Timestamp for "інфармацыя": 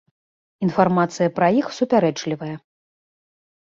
0.67-1.33